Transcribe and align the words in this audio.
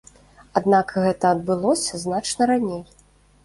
Аднак 0.61 0.93
гэта 1.03 1.33
адбылося 1.37 2.03
значна 2.07 2.51
раней. 2.57 2.85